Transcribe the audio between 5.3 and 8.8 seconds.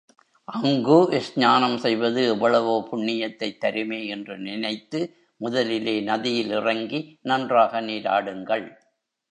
முதலிலே நதியில் இறங்கி நன்றாக நீராடுங்கள்.